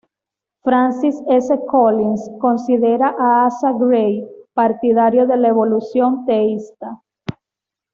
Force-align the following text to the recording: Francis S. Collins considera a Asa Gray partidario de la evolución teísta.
Francis 0.63 1.15
S. 1.27 1.55
Collins 1.69 2.27
considera 2.39 3.15
a 3.19 3.45
Asa 3.45 3.71
Gray 3.73 4.25
partidario 4.51 5.27
de 5.27 5.37
la 5.37 5.49
evolución 5.49 6.25
teísta. 6.25 6.99